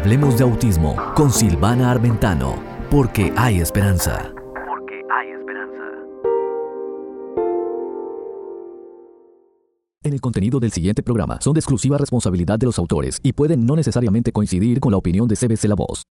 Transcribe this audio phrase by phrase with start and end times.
[0.00, 2.58] Hablemos de autismo con Silvana Armentano,
[2.90, 4.32] porque hay esperanza.
[4.66, 5.82] Porque hay esperanza.
[10.02, 13.66] En el contenido del siguiente programa son de exclusiva responsabilidad de los autores y pueden
[13.66, 16.06] no necesariamente coincidir con la opinión de CBC La Voz.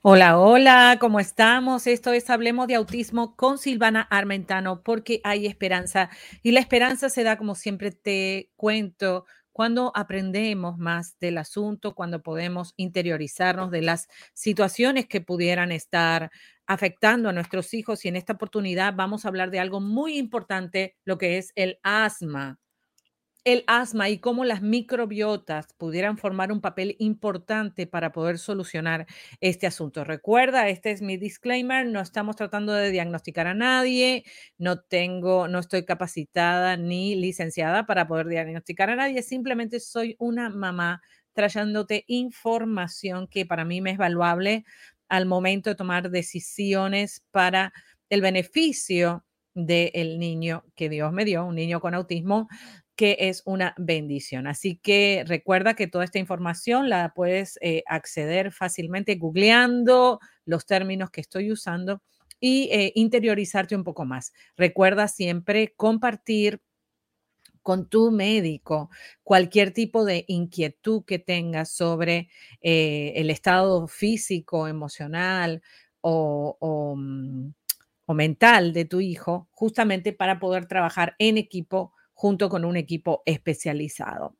[0.00, 1.86] Hola, hola, ¿cómo estamos?
[1.86, 6.08] Esto es Hablemos de Autismo con Silvana Armentano, porque hay esperanza.
[6.42, 12.22] Y la esperanza se da, como siempre te cuento, cuando aprendemos más del asunto, cuando
[12.22, 16.30] podemos interiorizarnos de las situaciones que pudieran estar
[16.66, 18.04] afectando a nuestros hijos.
[18.04, 21.78] Y en esta oportunidad vamos a hablar de algo muy importante, lo que es el
[21.82, 22.58] asma
[23.44, 29.06] el asma y cómo las microbiotas pudieran formar un papel importante para poder solucionar
[29.40, 30.04] este asunto.
[30.04, 34.24] Recuerda, este es mi disclaimer, no estamos tratando de diagnosticar a nadie,
[34.58, 40.48] no tengo, no estoy capacitada ni licenciada para poder diagnosticar a nadie, simplemente soy una
[40.48, 44.64] mamá trayéndote información que para mí me es valuable
[45.08, 47.72] al momento de tomar decisiones para
[48.08, 52.48] el beneficio del niño que Dios me dio, un niño con autismo,
[53.04, 54.46] es una bendición.
[54.46, 61.10] Así que recuerda que toda esta información la puedes eh, acceder fácilmente googleando los términos
[61.10, 62.02] que estoy usando
[62.40, 64.32] y eh, interiorizarte un poco más.
[64.56, 66.60] Recuerda siempre compartir
[67.62, 68.90] con tu médico
[69.22, 72.28] cualquier tipo de inquietud que tengas sobre
[72.60, 75.62] eh, el estado físico, emocional
[76.00, 77.50] o, mm,
[78.06, 81.92] o mental de tu hijo, justamente para poder trabajar en equipo
[82.22, 84.36] junto con un equipo especializado.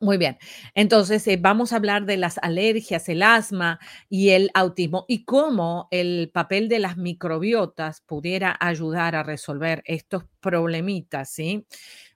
[0.00, 0.38] Muy bien,
[0.74, 5.86] entonces eh, vamos a hablar de las alergias, el asma y el autismo y cómo
[5.90, 11.66] el papel de las microbiotas pudiera ayudar a resolver estos problemitas, ¿sí?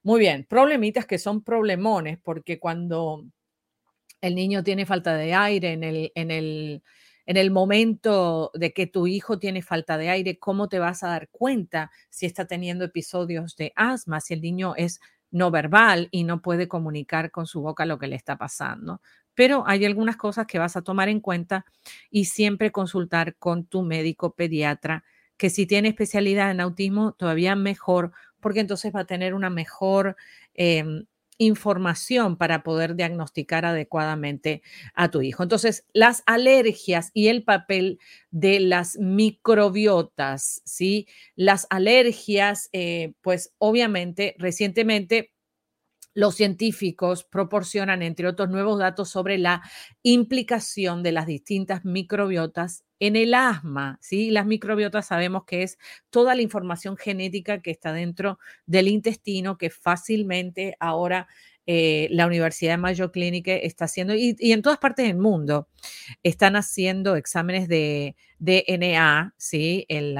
[0.03, 3.27] Muy bien, problemitas que son problemones porque cuando
[4.23, 6.83] el niño tiene falta de aire en el, en el,
[7.29, 11.08] en el momento de que tu hijo tiene falta de aire, ¿cómo te vas a
[11.08, 14.98] dar cuenta si está teniendo episodios de asma, si el niño es
[15.30, 19.02] no verbal y no puede comunicar con su boca lo que le está pasando?
[19.35, 21.67] Pero hay algunas cosas que vas a tomar en cuenta
[22.11, 25.05] y siempre consultar con tu médico pediatra,
[25.36, 30.17] que si tiene especialidad en autismo, todavía mejor, porque entonces va a tener una mejor...
[30.55, 31.05] Em,
[31.39, 34.63] información para poder diagnosticar adecuadamente
[34.95, 35.43] a tu hijo.
[35.43, 37.99] Entonces, las alergias y el papel
[38.31, 41.07] de las microbiotas, ¿sí?
[41.37, 45.33] Las alergias, eh, pues obviamente recientemente
[46.18, 49.62] los científicos proporcionan, entre otros, nuevos datos sobre la
[50.02, 54.01] implicación de las distintas microbiotas en el asma.
[54.02, 54.33] ¿sí?
[54.33, 55.78] Las microbiotas sabemos que es
[56.11, 61.28] toda la información genética que está dentro del intestino que fácilmente ahora
[61.67, 65.68] eh, la Universidad de Mayo Clinic está haciendo, y, en todas partes del mundo,
[66.24, 69.86] están haciendo exámenes de DNA, ¿sí?
[69.89, 70.18] El,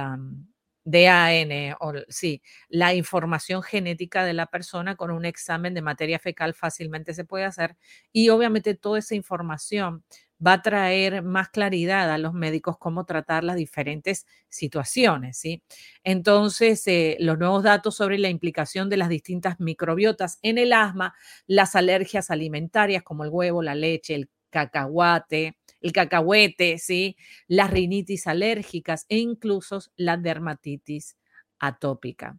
[0.91, 6.55] DAN, o, sí, la información genética de la persona con un examen de materia fecal
[6.55, 7.77] fácilmente se puede hacer
[8.13, 10.05] y obviamente toda esa información
[10.45, 15.63] va a traer más claridad a los médicos cómo tratar las diferentes situaciones, ¿sí?
[16.05, 21.15] Entonces, eh, los nuevos datos sobre la implicación de las distintas microbiotas en el asma,
[21.47, 27.17] las alergias alimentarias como el huevo, la leche, el cacahuate, el cacahuete, ¿sí?
[27.47, 31.17] las rinitis alérgicas e incluso la dermatitis
[31.59, 32.39] atópica.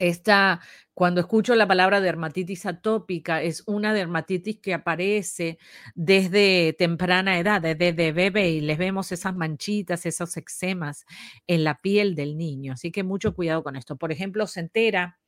[0.00, 0.60] Esta,
[0.92, 5.58] cuando escucho la palabra dermatitis atópica, es una dermatitis que aparece
[5.94, 11.04] desde temprana edad, desde bebé, y les vemos esas manchitas, esos eczemas
[11.46, 12.72] en la piel del niño.
[12.72, 13.96] Así que mucho cuidado con esto.
[13.96, 15.18] Por ejemplo, se entera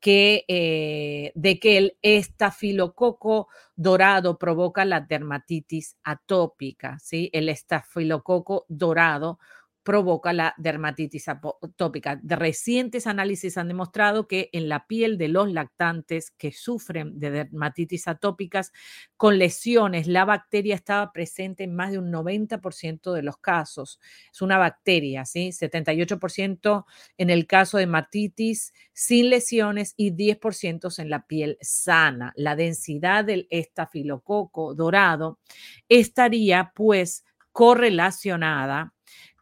[0.00, 7.30] que, eh, de que el estafilococo dorado provoca la dermatitis atópica, ¿sí?
[7.32, 9.38] El estafilococo dorado
[9.82, 12.18] provoca la dermatitis atópica.
[12.22, 17.30] De recientes análisis han demostrado que en la piel de los lactantes que sufren de
[17.30, 18.72] dermatitis atópicas
[19.16, 24.00] con lesiones, la bacteria estaba presente en más de un 90% de los casos.
[24.32, 25.48] Es una bacteria, ¿sí?
[25.48, 26.84] 78%
[27.18, 32.32] en el caso de dermatitis sin lesiones y 10% en la piel sana.
[32.36, 35.40] La densidad del estafilococo dorado
[35.88, 38.94] estaría pues correlacionada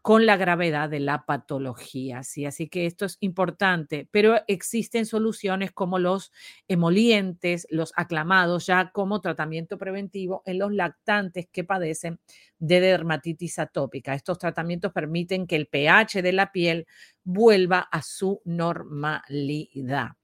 [0.03, 2.23] con la gravedad de la patología.
[2.23, 2.47] ¿sí?
[2.47, 6.33] Así que esto es importante, pero existen soluciones como los
[6.69, 12.19] emolientes, los aclamados ya como tratamiento preventivo en los lactantes que padecen
[12.59, 14.15] de dermatitis atópica.
[14.15, 16.87] Estos tratamientos permiten que el pH de la piel
[17.25, 20.20] vuelva a su normalidad.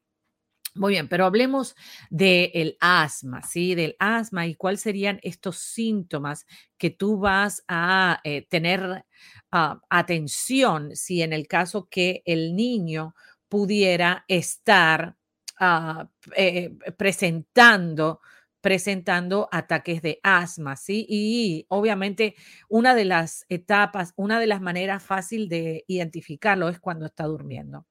[0.77, 1.75] Muy bien, pero hablemos
[2.11, 3.75] del asma, ¿sí?
[3.75, 6.47] Del asma y cuáles serían estos síntomas
[6.77, 9.05] que tú vas a eh, tener
[9.53, 13.15] ah, atención si en el caso que el niño
[13.49, 15.17] pudiera estar
[15.59, 18.21] ah, eh, presentando
[18.61, 21.07] presentando ataques de asma, ¿sí?
[21.09, 22.35] Y obviamente
[22.69, 27.87] una de las etapas, una de las maneras fácil de identificarlo es cuando está durmiendo.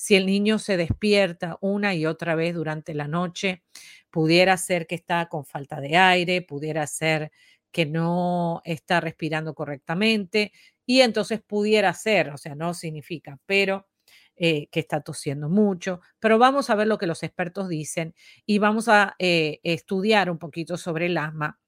[0.00, 3.64] Si el niño se despierta una y otra vez durante la noche,
[4.10, 7.32] pudiera ser que está con falta de aire, pudiera ser
[7.72, 10.52] que no está respirando correctamente
[10.86, 13.88] y entonces pudiera ser, o sea, no significa, pero
[14.36, 18.14] eh, que está tosiendo mucho, pero vamos a ver lo que los expertos dicen
[18.46, 21.58] y vamos a eh, estudiar un poquito sobre el asma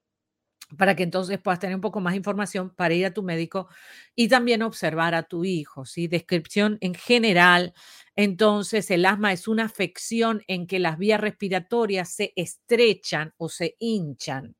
[0.78, 3.68] para que entonces puedas tener un poco más información para ir a tu médico
[4.14, 6.06] y también observar a tu hijo, ¿sí?
[6.06, 7.74] Descripción en general.
[8.22, 13.76] Entonces, el asma es una afección en que las vías respiratorias se estrechan o se
[13.78, 14.56] hinchan,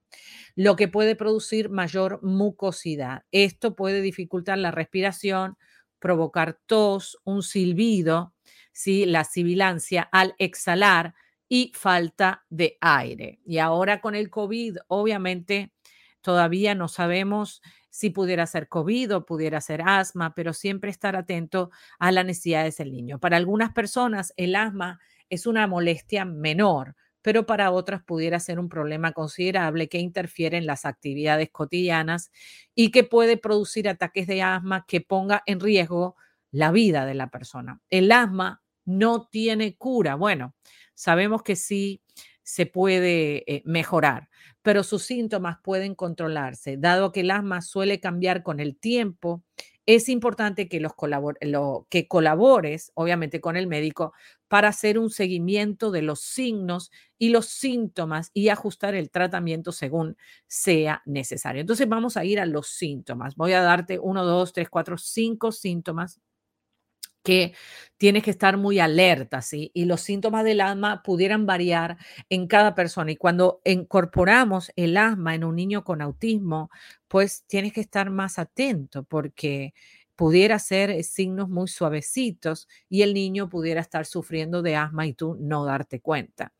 [0.56, 3.24] lo que puede producir mayor mucosidad.
[3.32, 5.58] Esto puede dificultar la respiración,
[5.98, 8.32] provocar tos, un silbido,
[8.72, 9.04] ¿sí?
[9.04, 11.14] la sibilancia al exhalar
[11.46, 13.40] y falta de aire.
[13.44, 15.74] Y ahora con el COVID, obviamente,
[16.22, 21.70] todavía no sabemos si pudiera ser COVID o pudiera ser asma, pero siempre estar atento
[21.98, 23.18] a las necesidades del niño.
[23.18, 28.68] Para algunas personas, el asma es una molestia menor, pero para otras pudiera ser un
[28.68, 32.30] problema considerable que interfiere en las actividades cotidianas
[32.74, 36.16] y que puede producir ataques de asma que ponga en riesgo
[36.50, 37.80] la vida de la persona.
[37.90, 40.14] El asma no tiene cura.
[40.14, 40.54] Bueno,
[40.94, 42.02] sabemos que sí
[42.50, 44.28] se puede eh, mejorar,
[44.60, 46.76] pero sus síntomas pueden controlarse.
[46.76, 49.44] Dado que el asma suele cambiar con el tiempo,
[49.86, 50.92] es importante que, los
[51.88, 54.12] que colabores, obviamente, con el médico
[54.48, 60.16] para hacer un seguimiento de los signos y los síntomas y ajustar el tratamiento según
[60.48, 61.60] sea necesario.
[61.60, 63.36] Entonces vamos a ir a los síntomas.
[63.36, 66.20] Voy a darte uno, dos, tres, cuatro, cinco síntomas
[67.22, 67.54] que
[67.96, 69.70] tienes que estar muy alerta, ¿sí?
[69.74, 71.98] Y los síntomas del asma pudieran variar
[72.30, 73.12] en cada persona.
[73.12, 76.70] Y cuando incorporamos el asma en un niño con autismo,
[77.08, 79.74] pues tienes que estar más atento porque
[80.16, 85.14] pudiera ser eh, signos muy suavecitos y el niño pudiera estar sufriendo de asma y
[85.14, 86.52] tú no darte cuenta.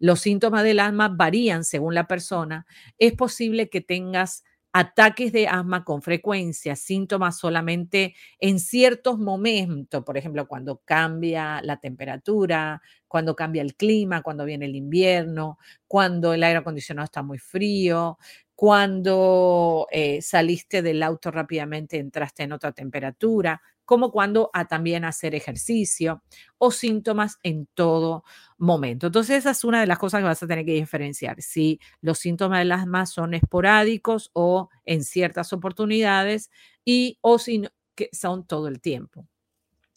[0.00, 2.66] Los síntomas del asma varían según la persona.
[2.98, 4.42] Es posible que tengas
[4.74, 11.78] ataques de asma con frecuencia, síntomas solamente en ciertos momentos, por ejemplo, cuando cambia la
[11.78, 17.38] temperatura, cuando cambia el clima, cuando viene el invierno, cuando el aire acondicionado está muy
[17.38, 18.18] frío,
[18.56, 25.34] cuando eh, saliste del auto rápidamente entraste en otra temperatura, como cuando a también hacer
[25.34, 26.22] ejercicio
[26.58, 28.24] o síntomas en todo
[28.58, 29.06] momento.
[29.08, 31.40] Entonces, esa es una de las cosas que vas a tener que diferenciar.
[31.42, 36.50] Si los síntomas del asma son esporádicos o en ciertas oportunidades
[36.84, 37.62] y o si
[37.94, 39.26] que son todo el tiempo.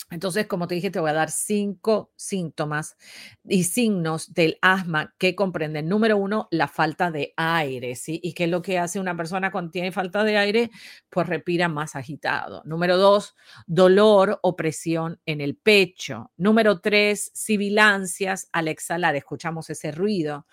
[0.10, 2.96] Entonces, como te dije, te voy a dar cinco síntomas
[3.44, 5.90] y signos del asma que comprenden.
[5.90, 8.18] Número uno, la falta de aire, ¿sí?
[8.24, 10.72] ¿Y qué es lo que hace una persona cuando tiene falta de aire?
[11.10, 12.62] Pues respira más agitado.
[12.64, 13.36] Número dos,
[13.66, 16.32] dolor o presión en el pecho.
[16.38, 19.18] Número tres, sibilancias al exhalar.
[19.18, 20.46] Escuchamos ese ruido,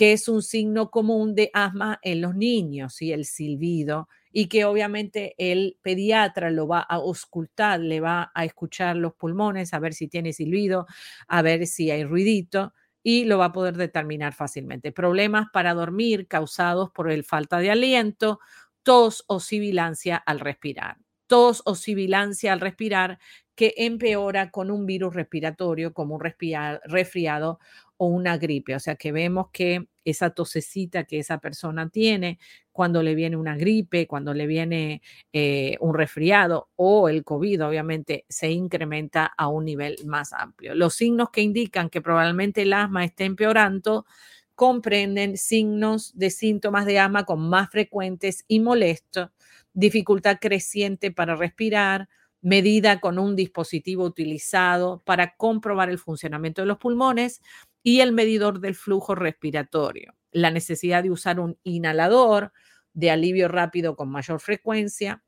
[0.00, 3.12] que es un signo común de asma en los niños, ¿sí?
[3.12, 8.96] El silbido y que obviamente el pediatra lo va a auscultar, le va a escuchar
[8.96, 10.86] los pulmones, a ver si tiene silbido,
[11.28, 14.90] a ver si hay ruidito y lo va a poder determinar fácilmente.
[14.90, 18.40] Problemas para dormir causados por el falta de aliento,
[18.82, 20.96] tos o sibilancia al respirar.
[21.26, 23.18] Tos o sibilancia al respirar
[23.54, 27.58] que empeora con un virus respiratorio como un resfriado
[27.98, 28.74] o una gripe.
[28.74, 32.38] O sea que vemos que esa tosecita que esa persona tiene
[32.72, 35.02] cuando le viene una gripe, cuando le viene
[35.32, 40.74] eh, un resfriado o el COVID, obviamente se incrementa a un nivel más amplio.
[40.74, 44.06] Los signos que indican que probablemente el asma esté empeorando
[44.54, 49.30] comprenden signos de síntomas de asma con más frecuentes y molestos,
[49.72, 52.08] dificultad creciente para respirar,
[52.42, 57.42] medida con un dispositivo utilizado para comprobar el funcionamiento de los pulmones
[57.82, 60.14] y el medidor del flujo respiratorio.
[60.32, 62.52] La necesidad de usar un inhalador
[62.92, 65.22] de alivio rápido con mayor frecuencia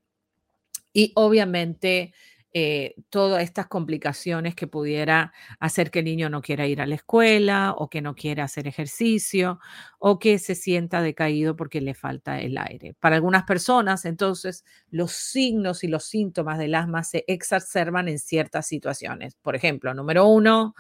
[0.93, 2.13] y obviamente
[2.55, 6.97] eh, todas estas complicaciones que pudiera hacer que el niño no quiera ir a la
[6.97, 9.59] escuela o que no quiera hacer ejercicio
[10.05, 12.95] o que se sienta decaído porque le falta el aire.
[12.99, 18.67] Para algunas personas, entonces, los signos y los síntomas del asma se exacerban en ciertas
[18.67, 19.37] situaciones.
[19.43, 20.75] Por ejemplo, número uno,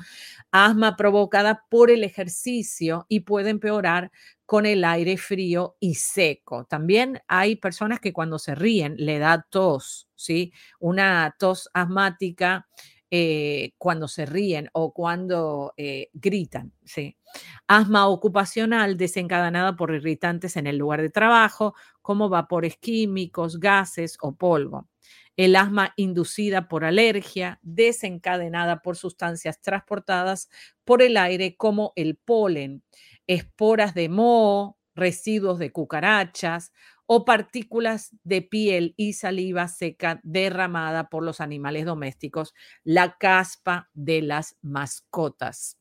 [0.50, 4.10] asma provocada por el ejercicio y puede empeorar
[4.46, 6.64] con el aire frío y seco.
[6.64, 10.52] También hay personas que cuando se ríen le da tos, ¿sí?
[10.80, 12.66] Una tos asmática
[13.14, 16.72] eh, cuando se ríen o cuando eh, gritan.
[16.82, 17.18] ¿sí?
[17.66, 24.34] Asma ocupacional desencadenada por irritantes en el lugar de trabajo, como vapores químicos, gases o
[24.34, 24.88] polvo.
[25.36, 30.48] El asma inducida por alergia, desencadenada por sustancias transportadas
[30.82, 32.82] por el aire, como el polen,
[33.26, 36.72] esporas de moho, residuos de cucarachas,
[37.14, 42.54] o partículas de piel y saliva seca derramada por los animales domésticos,
[42.84, 45.76] la caspa de las mascotas.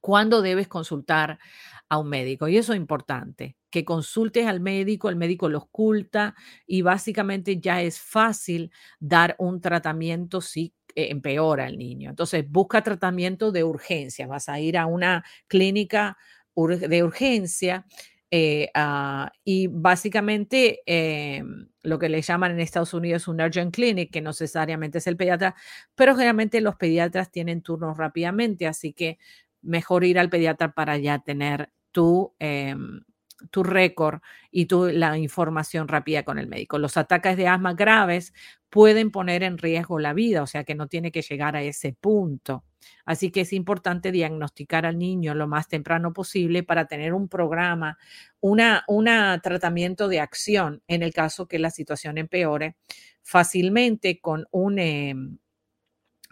[0.00, 1.40] ¿Cuándo debes consultar
[1.88, 2.46] a un médico?
[2.46, 6.36] Y eso es importante, que consultes al médico, el médico lo oculta
[6.68, 12.10] y básicamente ya es fácil dar un tratamiento si eh, empeora el niño.
[12.10, 14.28] Entonces, busca tratamiento de urgencia.
[14.28, 16.16] Vas a ir a una clínica
[16.54, 17.86] de urgencia
[18.30, 21.42] eh, ah, y básicamente eh,
[21.82, 25.16] lo que le llaman en Estados Unidos un urgent clinic, que no necesariamente es el
[25.16, 25.54] pediatra,
[25.94, 29.18] pero generalmente los pediatras tienen turnos rápidamente, así que
[29.62, 33.02] mejor ir al pediatra para ya tener tu, em,
[33.50, 36.78] tu récord y tu, la información rápida con el médico.
[36.78, 38.32] Los ataques de asma graves
[38.70, 41.92] pueden poner en riesgo la vida, o sea que no tiene que llegar a ese
[41.92, 42.64] punto.
[43.04, 47.98] Así que es importante diagnosticar al niño lo más temprano posible para tener un programa,
[48.40, 52.76] una, tratamiento de acción en el caso que la situación empeore
[53.22, 55.38] fácilmente con un em,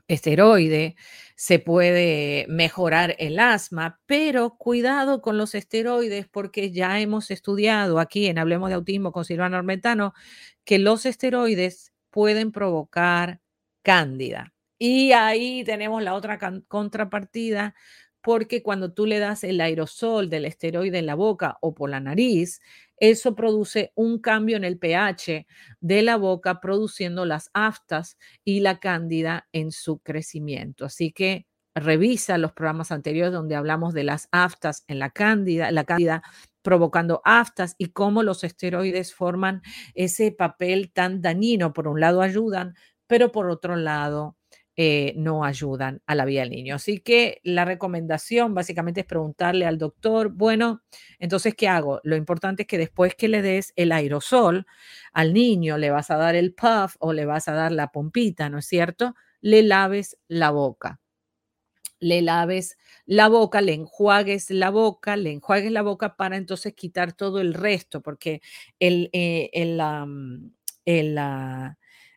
[0.09, 0.97] esteroide
[1.37, 8.27] se puede mejorar el asma, pero cuidado con los esteroides porque ya hemos estudiado aquí
[8.27, 10.15] en Hablemos de Autismo con Silvano Armentano
[10.65, 13.41] que los esteroides pueden provocar
[13.83, 14.55] cándida.
[14.79, 17.75] Y ahí tenemos la otra contrapartida,
[18.23, 22.01] porque cuando tú le das el aerosol del esteroide en la boca o por la
[22.01, 22.61] nariz,
[22.99, 25.47] eso produce un cambio en el pH
[25.81, 30.85] de la boca, produciendo las aftas y la cándida en su crecimiento.
[30.87, 35.85] Así que revisa los programas anteriores donde hablamos de las aftas en la cándida, la
[35.85, 36.23] cándida
[36.63, 39.63] provocando aftas y cómo los esteroides forman
[39.95, 41.73] ese papel tan dañino.
[41.73, 42.75] Por un lado ayudan,
[43.07, 44.37] pero por otro lado
[44.77, 46.75] eh, no ayudan a la vida del niño.
[46.75, 50.83] Así que la recomendación básicamente es preguntarle al doctor, bueno,
[51.19, 52.01] entonces, ¿qué hago?
[52.05, 54.67] Lo importante es que después que le des el aerosol
[55.13, 58.51] al niño, le vas a dar el puff o le vas a dar la pompita,
[58.51, 59.15] ¿no es cierto?
[59.41, 61.01] Le laves la boca.
[61.99, 67.13] Le laves la boca, le enjuagues la boca, le enjuagues la boca para entonces quitar
[67.15, 68.43] todo el resto, porque
[68.79, 69.81] el, eh, el,
[70.85, 71.19] el,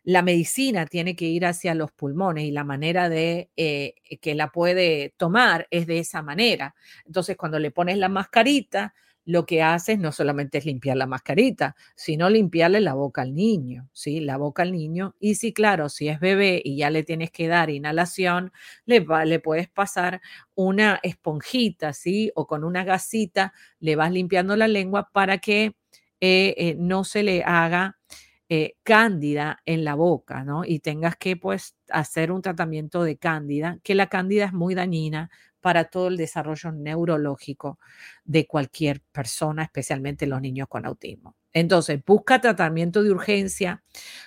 [0.04, 4.48] la medicina tiene que ir hacia los pulmones y la manera de eh, que la
[4.48, 6.74] puede tomar es de esa manera.
[7.04, 8.94] Entonces, cuando le pones la mascarita,
[9.30, 13.88] lo que haces no solamente es limpiar la mascarita, sino limpiarle la boca al niño,
[13.92, 14.20] ¿sí?
[14.20, 15.14] La boca al niño.
[15.20, 18.52] Y sí, claro, si es bebé y ya le tienes que dar inhalación,
[18.86, 19.02] le,
[19.40, 20.20] puedes pasar
[20.54, 22.32] una esponjita, ¿sí?
[22.34, 25.76] O con una gasita, le vas limpiando la lengua para que
[26.20, 27.99] eh, eh, no se le haga
[28.52, 30.64] eh, cándida en la boca, ¿no?
[30.66, 35.30] Y tengas que, pues, hacer un tratamiento de cándida, que la cándida es muy dañina
[35.60, 37.78] para todo el desarrollo neurológico
[38.24, 41.36] de cualquier persona, especialmente los niños con autismo.
[41.52, 43.84] Entonces, busca tratamiento de urgencia.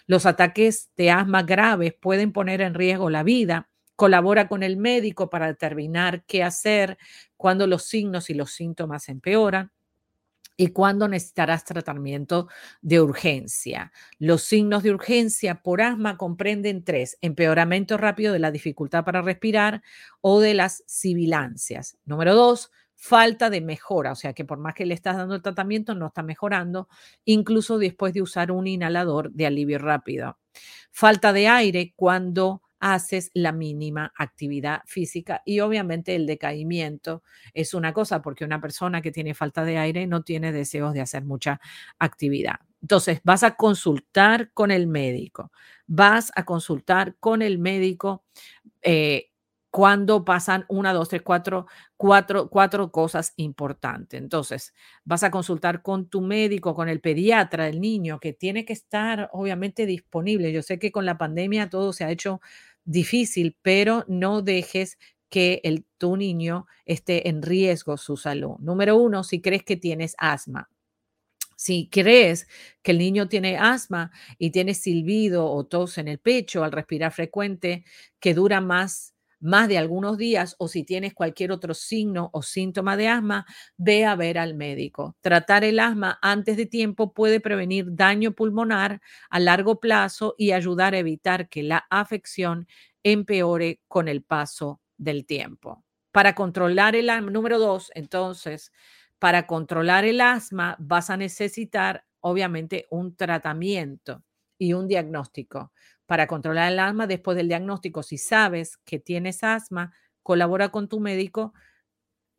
[0.07, 3.69] Los ataques de asma graves pueden poner en riesgo la vida.
[3.97, 6.97] Colabora con el médico para determinar qué hacer
[7.37, 9.71] cuando los signos y los síntomas empeoran
[10.55, 12.48] y cuándo necesitarás tratamiento
[12.81, 13.91] de urgencia.
[14.19, 19.81] Los signos de urgencia por asma comprenden tres, empeoramiento rápido de la dificultad para respirar
[20.22, 21.98] o de las sibilancias.
[22.05, 25.41] Número dos, falta de mejora, o sea que por más que le estás dando el
[25.41, 26.88] tratamiento no está mejorando,
[27.25, 30.38] incluso después de usar un inhalador de alivio rápido.
[30.91, 37.23] Falta de aire cuando haces la mínima actividad física y obviamente el decaimiento
[37.53, 40.99] es una cosa porque una persona que tiene falta de aire no tiene deseos de
[40.99, 41.61] hacer mucha
[41.97, 42.55] actividad.
[42.81, 45.53] Entonces, vas a consultar con el médico,
[45.87, 48.25] vas a consultar con el médico.
[48.81, 49.29] Eh,
[49.71, 51.65] cuando pasan una, dos, tres, cuatro,
[51.97, 54.21] cuatro, cuatro cosas importantes.
[54.21, 54.71] Entonces,
[55.03, 59.31] vas a consultar con tu médico, con el pediatra del niño, que tiene que estar
[59.33, 60.51] obviamente disponible.
[60.51, 62.39] Yo sé que con la pandemia todo se ha hecho
[62.85, 64.97] difícil, pero no dejes
[65.29, 68.57] que el, tu niño esté en riesgo su salud.
[68.59, 70.69] Número uno, si crees que tienes asma.
[71.55, 72.47] Si crees
[72.81, 77.11] que el niño tiene asma y tiene silbido o tos en el pecho al respirar
[77.13, 77.85] frecuente
[78.19, 79.12] que dura más
[79.43, 83.45] más de algunos días o si tienes cualquier otro signo o síntoma de asma,
[83.77, 85.15] ve a ver al médico.
[85.21, 90.93] Tratar el asma antes de tiempo puede prevenir daño pulmonar a largo plazo y ayudar
[90.95, 92.67] a evitar que la afección
[93.03, 95.83] empeore con el paso del tiempo.
[96.12, 98.71] Para controlar el número dos, entonces,
[99.19, 104.23] para controlar el asma vas a necesitar, obviamente, un tratamiento
[104.57, 105.71] y un diagnóstico
[106.05, 108.03] para controlar el asma después del diagnóstico.
[108.03, 111.53] Si sabes que tienes asma, colabora con tu médico.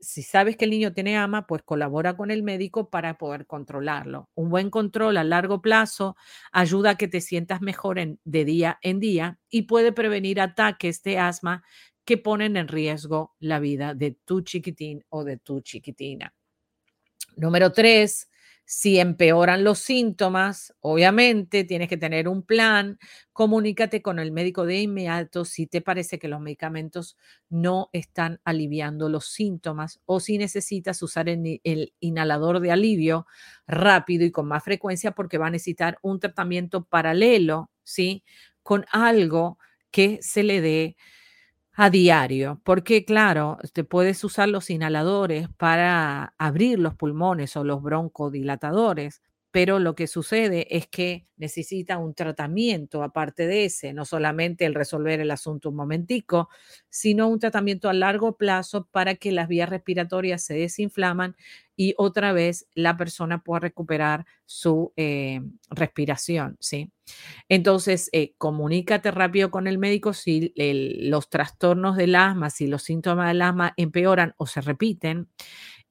[0.00, 4.28] Si sabes que el niño tiene asma, pues colabora con el médico para poder controlarlo.
[4.34, 6.16] Un buen control a largo plazo
[6.52, 11.18] ayuda a que te sientas mejor de día en día y puede prevenir ataques de
[11.18, 11.64] asma
[12.04, 16.34] que ponen en riesgo la vida de tu chiquitín o de tu chiquitina.
[17.36, 18.28] Número tres,
[18.66, 22.98] si empeoran los síntomas, obviamente tienes que tener un plan,
[23.32, 27.16] comunícate con el médico de inmediato si te parece que los medicamentos
[27.50, 33.26] no están aliviando los síntomas o si necesitas usar el, el inhalador de alivio
[33.66, 38.24] rápido y con más frecuencia porque va a necesitar un tratamiento paralelo, ¿sí?
[38.62, 39.58] Con algo
[39.90, 40.96] que se le dé
[41.76, 47.82] a diario, porque claro, te puedes usar los inhaladores para abrir los pulmones o los
[47.82, 49.22] broncodilatadores,
[49.54, 54.74] pero lo que sucede es que necesita un tratamiento aparte de ese, no solamente el
[54.74, 56.48] resolver el asunto un momentico,
[56.88, 61.36] sino un tratamiento a largo plazo para que las vías respiratorias se desinflaman
[61.76, 66.90] y otra vez la persona pueda recuperar su eh, respiración, ¿sí?
[67.48, 73.28] Entonces, eh, comunícate rápido con el médico si los trastornos del asma, si los síntomas
[73.28, 75.28] del asma empeoran o se repiten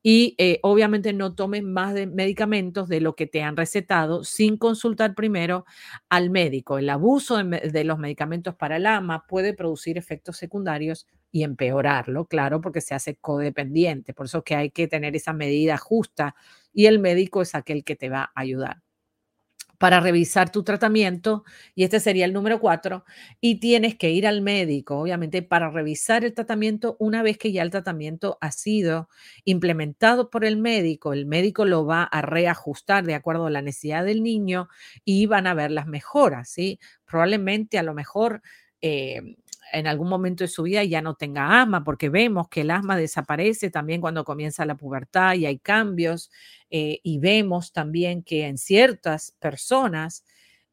[0.03, 4.57] y eh, obviamente no tomes más de medicamentos de lo que te han recetado sin
[4.57, 5.65] consultar primero
[6.09, 6.77] al médico.
[6.77, 12.61] El abuso de, los medicamentos para el asma puede producir efectos secundarios y empeorarlo, claro,
[12.61, 14.13] porque se hace codependiente.
[14.13, 16.35] Por eso que hay que tener esa medida justa
[16.73, 18.83] y el médico es aquel que te va a ayudar
[19.83, 21.43] para revisar tu tratamiento,
[21.75, 23.03] y este sería el número cuatro,
[23.41, 27.63] y tienes que ir al médico, obviamente, para revisar el tratamiento una vez que ya
[27.63, 29.09] el tratamiento ha sido
[29.43, 31.11] implementado por el médico.
[31.11, 34.69] El médico lo va a reajustar de acuerdo a la necesidad del niño
[35.03, 36.79] y van a ver las mejoras, ¿sí?
[37.05, 38.41] Probablemente a lo mejor...
[38.81, 39.35] Eh,
[39.73, 42.95] en algún momento de su vida ya no tenga asma, porque vemos que el asma
[42.97, 46.31] desaparece también cuando comienza la pubertad y hay cambios,
[46.69, 50.23] eh, y vemos también que en ciertas personas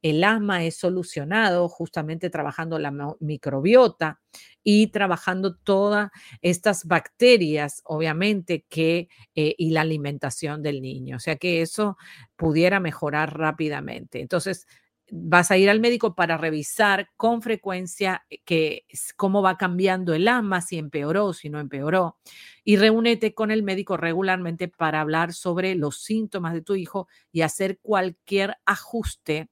[0.03, 4.21] el asma es solucionado justamente trabajando la microbiota
[4.65, 6.11] y trabajando todas
[6.43, 11.17] estas bacterias, obviamente, que eh, y la alimentación del niño.
[11.17, 11.97] O sea que eso
[12.37, 14.21] pudiera mejorar rápidamente.
[14.21, 14.67] Entonces,
[15.11, 18.85] vas a ir al médico para revisar con frecuencia eh, que,
[19.17, 22.19] cómo va cambiando el asma, si empeoró, si no empeoró.
[22.65, 27.43] Y reúnete con el médico regularmente para hablar sobre los síntomas de tu hijo y
[27.43, 29.49] hacer cualquier ajuste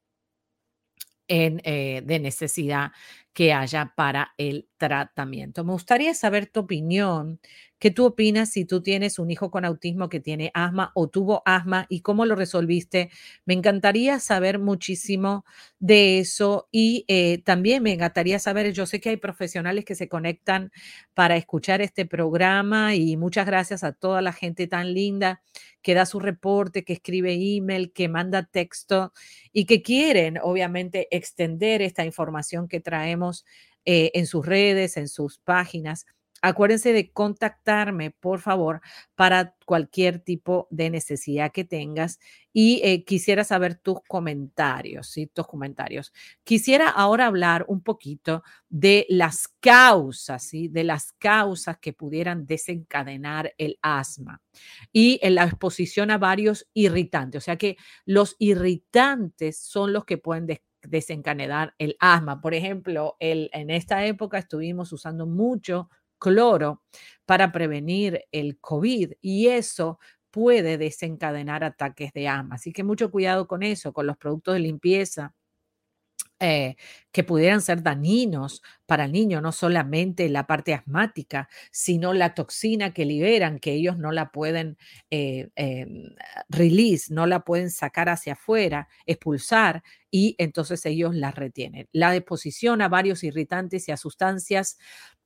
[1.29, 2.93] en, eh, de necesidad
[3.39, 5.63] que haya para el tratamiento.
[5.63, 7.39] Me gustaría saber tu opinión.
[7.79, 11.43] ¿Qué tú opinas si tú tienes un hijo con autismo que tiene asma o tuvo
[11.45, 13.11] asma y cómo lo resolviste?
[13.45, 15.45] Me encantaría saber muchísimo
[15.79, 20.09] de eso y eh, también me encantaría saber, yo sé que hay profesionales que se
[20.09, 20.73] conectan
[21.15, 25.41] para escuchar este programa y muchas gracias a toda la gente tan linda
[25.81, 29.13] que da su reporte, que escribe email, que manda texto
[29.53, 33.28] y que quieren obviamente extender esta información que traemos
[33.85, 36.07] eh, en sus redes, en sus páginas.
[36.41, 38.81] Acuérdense de contactarme, por favor,
[39.17, 42.21] para cualquier tipo de necesidad que tengas.
[42.53, 45.27] Y eh, quisiera saber tus comentarios, ¿sí?
[45.27, 46.13] Tus comentarios.
[46.45, 50.69] Quisiera ahora hablar un poquito de las causas, ¿sí?
[50.69, 54.41] De las causas que pudieran desencadenar el asma
[54.93, 57.43] y en la exposición a varios irritantes.
[57.43, 60.47] O sea que los irritantes son los que pueden
[60.83, 62.41] desencadenar el asma.
[62.41, 66.83] Por ejemplo, el, en esta época estuvimos usando mucho cloro
[67.27, 69.99] para prevenir el COVID y eso
[70.31, 72.57] puede desencadenar ataques de asma.
[72.57, 75.35] Así que mucho cuidado con eso, con los productos de limpieza
[76.41, 76.77] eh,
[77.11, 82.93] que pudieran ser dañinos para el niño, no solamente la parte asmática, sino la toxina
[82.95, 84.79] que liberan, que ellos no la pueden
[85.11, 86.15] eh, em,
[86.49, 91.89] release, no la pueden sacar hacia afuera, expulsar, y entonces ellos la retienen.
[91.93, 94.79] La exposición a varios irritantes y a sustancias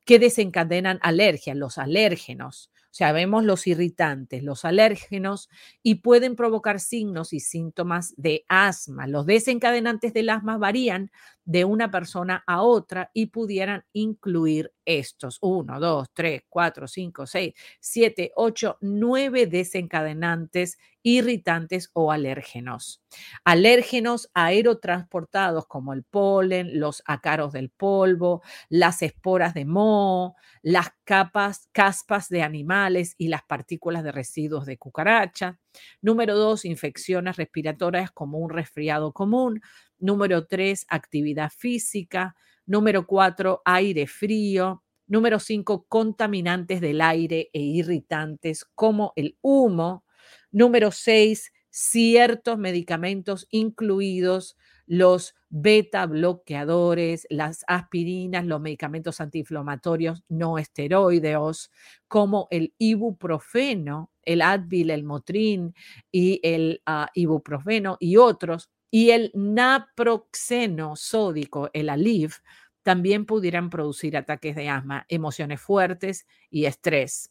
[0.07, 2.71] que desencadenan alergia, los alérgenos.
[2.93, 5.49] O sea, vemos los irritantes, los alérgenos
[5.83, 9.07] y pueden provocar signos y síntomas de asma.
[9.07, 11.11] Los desencadenantes del asma varían
[11.47, 15.39] de una persona a otra y pudieran incluir estos.
[15.41, 23.03] Uno, dos, tres, cuatro, cinco, seis, siete, ocho, nueve desencadenantes irritantes o alérgenos.
[23.43, 31.69] Alérgenos aerotransportados como el polen, los ácaros del polvo, las esporas de moho, las capas,
[31.73, 35.59] caspas de animales y las partículas de residuos de cucaracha.
[36.01, 39.61] Número dos, infecciones respiratorias como un resfriado común.
[39.99, 42.35] Número tres, actividad física.
[42.67, 44.83] Número cuatro, aire frío.
[45.07, 50.05] Número cinco, contaminantes del aire e irritantes como el humo.
[50.51, 61.71] Número seis, ciertos medicamentos incluidos los beta bloqueadores, las aspirinas, los medicamentos antiinflamatorios no esteroideos,
[62.09, 65.75] como el ibuprofeno, el Advil, el Motrin
[66.11, 72.39] y el ah, ibuprofeno y otros, y el naproxeno sódico, el Alив,
[72.83, 77.31] también pudieran producir ataques de asma, emociones fuertes y estrés.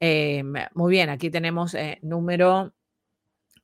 [0.00, 2.72] Em, muy bien, aquí tenemos eh, número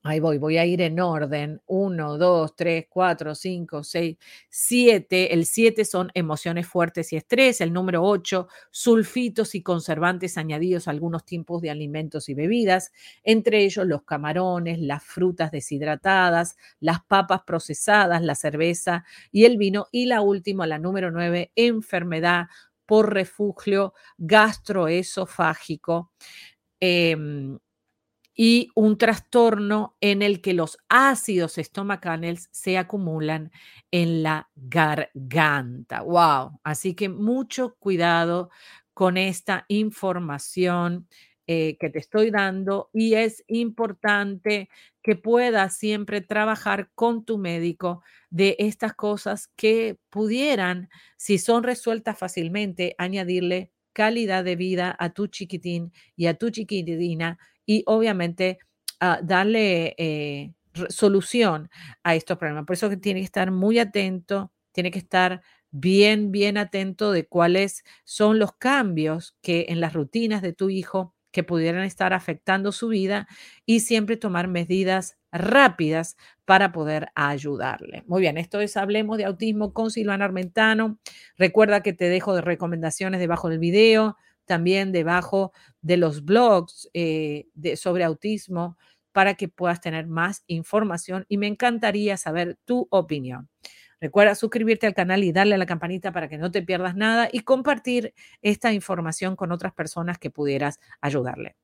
[0.09, 1.61] Ahí voy, voy a ir en orden.
[1.67, 4.17] Uno, dos, tres, cuatro, cinco, seis,
[4.49, 5.35] siete.
[5.35, 7.61] El siete son emociones fuertes y estrés.
[7.61, 12.93] El número ocho, sulfitos y conservantes añadidos a algunos tipos de alimentos y bebidas,
[13.25, 19.89] entre ellos los camarones, las frutas deshidratadas, las papas procesadas, la cerveza y el vino.
[19.91, 22.47] Y la última, la número nueve, enfermedad
[22.87, 26.13] por refugio gastroesofágico.
[26.81, 27.59] Em,
[28.37, 33.51] y un trastorno en el que los ácidos estomacales se acumulan
[33.91, 36.03] en la garganta.
[36.03, 36.61] ¡Wow!
[36.63, 38.51] Así que mucho cuidado
[38.95, 41.09] con esta información
[41.49, 44.69] eh, que te estoy dando y es importante
[45.03, 52.19] que puedas siempre trabajar con tu médico de estas cosas que pudieran, si son resueltas
[52.19, 58.59] fácilmente, añadirle calidad de vida a tu chiquitín y a tu chiquitina y obviamente
[59.01, 60.53] ah, darle eh,
[60.89, 61.69] solución
[62.03, 62.65] a estos problemas.
[62.65, 67.27] Por eso que tiene que estar muy atento, tiene que estar bien, bien atento de
[67.27, 72.73] cuáles son los cambios que en las rutinas de tu hijo que pudieran estar afectando
[72.73, 73.29] su vida
[73.67, 78.05] y siempre tomar medidas rápidas para poder ayudarle.
[78.07, 80.99] Muy bien, esto es Hablemos de Autismo con Silvana Armentano.
[81.37, 84.17] Recuerda que te dejo de recomendaciones debajo del video
[84.47, 88.79] también debajo de los blogs eh, de, sobre autismo
[89.13, 93.49] para que puedas tener más información y me encantaría saber tu opinión.
[94.01, 97.29] Recuerda suscribirte al canal y darle a la campanita para que no te pierdas nada
[97.33, 101.57] y compartir esta información con otras personas que pudieras ayudarle.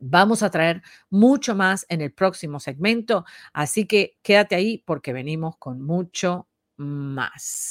[0.00, 5.56] Vamos a traer mucho más en el próximo segmento, así que quédate ahí porque venimos
[5.58, 7.70] con mucho más.